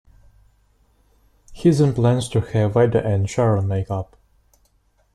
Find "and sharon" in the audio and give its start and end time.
3.05-3.67